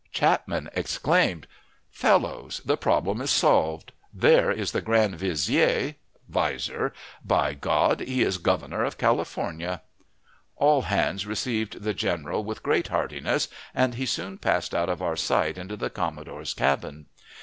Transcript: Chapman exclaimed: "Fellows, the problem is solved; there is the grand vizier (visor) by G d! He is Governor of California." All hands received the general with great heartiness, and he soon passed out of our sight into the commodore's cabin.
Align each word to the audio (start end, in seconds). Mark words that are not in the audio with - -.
Chapman 0.11 0.67
exclaimed: 0.73 1.45
"Fellows, 1.91 2.59
the 2.65 2.75
problem 2.75 3.21
is 3.21 3.29
solved; 3.29 3.91
there 4.11 4.49
is 4.49 4.71
the 4.71 4.81
grand 4.81 5.19
vizier 5.19 5.93
(visor) 6.27 6.91
by 7.23 7.53
G 7.53 7.69
d! 7.97 8.05
He 8.11 8.23
is 8.23 8.39
Governor 8.39 8.83
of 8.83 8.97
California." 8.97 9.83
All 10.55 10.81
hands 10.81 11.27
received 11.27 11.83
the 11.83 11.93
general 11.93 12.43
with 12.43 12.63
great 12.63 12.87
heartiness, 12.87 13.47
and 13.75 13.93
he 13.93 14.07
soon 14.07 14.39
passed 14.39 14.73
out 14.73 14.89
of 14.89 15.03
our 15.03 15.15
sight 15.15 15.55
into 15.55 15.77
the 15.77 15.91
commodore's 15.91 16.55
cabin. 16.55 17.05